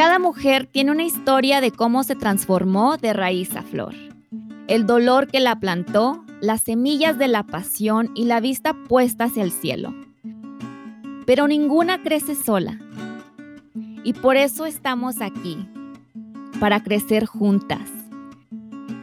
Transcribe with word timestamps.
Cada 0.00 0.18
mujer 0.18 0.64
tiene 0.64 0.92
una 0.92 1.04
historia 1.04 1.60
de 1.60 1.72
cómo 1.72 2.04
se 2.04 2.16
transformó 2.16 2.96
de 2.96 3.12
raíz 3.12 3.54
a 3.54 3.60
flor. 3.60 3.94
El 4.66 4.86
dolor 4.86 5.26
que 5.26 5.40
la 5.40 5.60
plantó, 5.60 6.24
las 6.40 6.62
semillas 6.62 7.18
de 7.18 7.28
la 7.28 7.42
pasión 7.42 8.10
y 8.14 8.24
la 8.24 8.40
vista 8.40 8.72
puesta 8.88 9.24
hacia 9.24 9.42
el 9.42 9.52
cielo. 9.52 9.94
Pero 11.26 11.46
ninguna 11.46 12.02
crece 12.02 12.34
sola. 12.34 12.80
Y 14.02 14.14
por 14.14 14.38
eso 14.38 14.64
estamos 14.64 15.20
aquí, 15.20 15.68
para 16.60 16.82
crecer 16.82 17.26
juntas. 17.26 17.90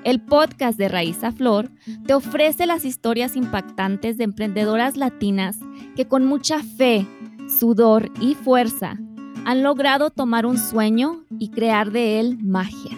El 0.03 0.19
podcast 0.19 0.79
de 0.79 0.89
Raíz 0.89 1.23
a 1.23 1.31
Flor 1.31 1.69
te 2.07 2.15
ofrece 2.15 2.65
las 2.65 2.85
historias 2.85 3.35
impactantes 3.35 4.17
de 4.17 4.23
emprendedoras 4.23 4.97
latinas 4.97 5.59
que 5.95 6.07
con 6.07 6.25
mucha 6.25 6.63
fe, 6.63 7.05
sudor 7.47 8.11
y 8.19 8.33
fuerza 8.33 8.97
han 9.47 9.63
logrado 9.63 10.09
tomar 10.09 10.45
un 10.45 10.57
sueño 10.57 11.23
y 11.39 11.51
crear 11.51 11.91
de 11.91 12.19
él 12.19 12.37
magia. 12.43 12.97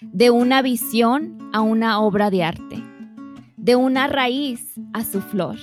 De 0.00 0.28
una 0.28 0.60
visión 0.60 1.38
a 1.52 1.60
una 1.60 2.00
obra 2.00 2.30
de 2.30 2.42
arte. 2.42 2.82
De 3.56 3.76
una 3.76 4.08
raíz 4.08 4.74
a 4.92 5.04
su 5.04 5.20
flor. 5.20 5.56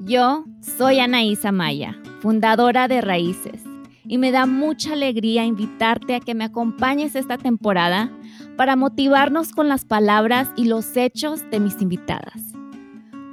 Yo 0.00 0.46
soy 0.62 0.98
Anaísa 0.98 1.52
Maya, 1.52 1.94
fundadora 2.22 2.88
de 2.88 3.02
Raíces, 3.02 3.62
y 4.06 4.16
me 4.16 4.30
da 4.30 4.46
mucha 4.46 4.94
alegría 4.94 5.44
invitarte 5.44 6.14
a 6.14 6.20
que 6.20 6.34
me 6.34 6.44
acompañes 6.44 7.14
esta 7.14 7.36
temporada 7.36 8.10
para 8.56 8.76
motivarnos 8.76 9.52
con 9.52 9.68
las 9.68 9.84
palabras 9.84 10.48
y 10.56 10.64
los 10.64 10.96
hechos 10.96 11.42
de 11.50 11.60
mis 11.60 11.82
invitadas. 11.82 12.54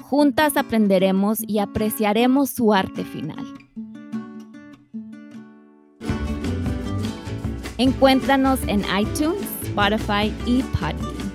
Juntas 0.02 0.58
aprenderemos 0.58 1.40
y 1.48 1.60
apreciaremos 1.60 2.50
su 2.50 2.74
arte 2.74 3.06
final. 3.06 3.59
Encuéntranos 7.80 8.60
en 8.68 8.84
iTunes, 8.94 9.42
Spotify 9.64 10.34
y 10.46 10.64
Podbean. 10.74 11.32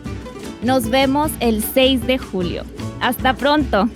Nos 0.62 0.90
vemos 0.90 1.32
el 1.40 1.62
6 1.62 2.06
de 2.06 2.18
julio. 2.18 2.64
Hasta 3.00 3.32
pronto. 3.32 3.88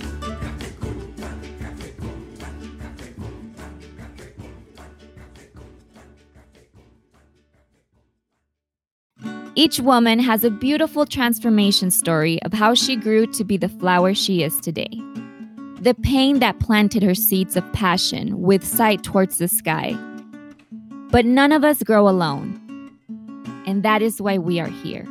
Each 9.54 9.78
woman 9.78 10.18
has 10.18 10.42
a 10.42 10.50
beautiful 10.50 11.04
transformation 11.04 11.90
story 11.90 12.40
of 12.44 12.54
how 12.54 12.72
she 12.74 12.96
grew 12.96 13.26
to 13.26 13.44
be 13.44 13.58
the 13.58 13.68
flower 13.68 14.14
she 14.14 14.42
is 14.42 14.58
today. 14.62 14.88
The 15.82 15.92
pain 15.92 16.38
that 16.38 16.60
planted 16.60 17.02
her 17.02 17.14
seeds 17.14 17.58
of 17.58 17.70
passion 17.74 18.40
with 18.40 18.64
sight 18.64 19.02
towards 19.02 19.36
the 19.36 19.48
sky 19.48 19.98
but 21.10 21.24
none 21.24 21.52
of 21.52 21.64
us 21.64 21.82
grow 21.82 22.08
alone. 22.08 22.60
And 23.66 23.82
that 23.82 24.02
is 24.02 24.20
why 24.20 24.38
we 24.38 24.60
are 24.60 24.68
here. 24.68 25.06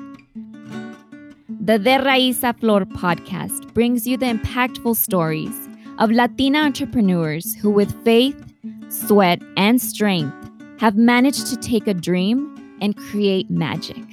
The 1.59 1.79
De 1.79 1.97
Raiz 1.97 2.43
a 2.43 2.53
Flor 2.53 2.81
podcast 2.85 3.73
brings 3.73 4.07
you 4.07 4.17
the 4.17 4.27
impactful 4.27 4.95
stories 4.95 5.67
of 5.99 6.11
Latina 6.11 6.59
entrepreneurs 6.59 7.55
who, 7.55 7.69
with 7.69 7.91
faith, 8.03 8.41
sweat, 8.89 9.41
and 9.57 9.81
strength, 9.81 10.33
have 10.79 10.95
managed 10.95 11.47
to 11.47 11.57
take 11.57 11.87
a 11.87 11.93
dream 11.93 12.53
and 12.81 12.95
create 12.95 13.49
magic. 13.49 14.03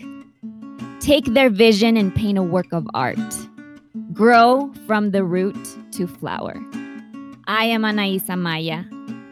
Take 1.00 1.26
their 1.26 1.50
vision 1.50 1.96
and 1.96 2.14
paint 2.14 2.38
a 2.38 2.42
work 2.42 2.72
of 2.72 2.86
art. 2.94 3.18
Grow 4.12 4.72
from 4.86 5.10
the 5.10 5.22
root 5.22 5.68
to 5.92 6.06
flower. 6.06 6.56
I 7.46 7.66
am 7.66 7.82
Anaísa 7.82 8.38
Maya, 8.38 8.84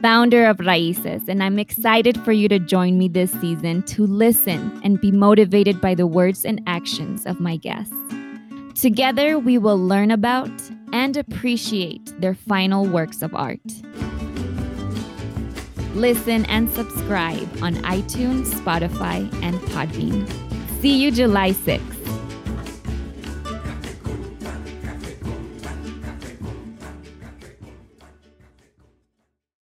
founder 0.02 0.46
of 0.46 0.56
Raices, 0.56 1.28
and 1.28 1.44
I'm 1.44 1.60
excited 1.60 2.20
for 2.24 2.32
you 2.32 2.48
to 2.48 2.58
join 2.58 2.98
me 2.98 3.06
this 3.06 3.30
season 3.40 3.84
to 3.84 4.04
listen 4.04 4.80
and 4.82 5.00
be 5.00 5.12
motivated 5.12 5.80
by 5.80 5.94
the 5.94 6.08
words 6.08 6.44
and 6.44 6.60
actions 6.66 7.24
of 7.24 7.38
my 7.38 7.56
guests. 7.56 7.94
Together, 8.74 9.38
we 9.38 9.58
will 9.58 9.78
learn 9.78 10.10
about 10.10 10.50
and 10.92 11.16
appreciate 11.16 12.12
their 12.20 12.34
final 12.34 12.84
works 12.84 13.22
of 13.22 13.32
art. 13.32 13.60
Listen 15.94 16.46
and 16.46 16.68
subscribe 16.70 17.48
on 17.62 17.76
iTunes, 17.76 18.46
Spotify, 18.48 19.32
and 19.40 19.54
Podbean. 19.70 20.28
See 20.80 21.00
you 21.00 21.12
July 21.12 21.52
6th. 21.52 21.91